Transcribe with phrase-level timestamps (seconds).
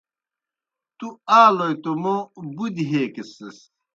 [0.97, 1.07] تْو
[1.41, 2.21] آلوئے توْ موں
[2.55, 3.57] بُدیْ ہیکسِس۔